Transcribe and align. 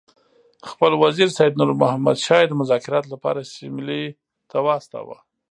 خپل 0.69 0.91
وزیر 1.03 1.27
سید 1.37 1.53
نور 1.59 1.71
محمد 1.81 2.17
شاه 2.25 2.41
یې 2.41 2.47
د 2.49 2.53
مذاکراتو 2.61 3.11
لپاره 3.13 3.49
سیملې 3.55 4.03
ته 4.49 4.57
واستاوه. 4.67 5.17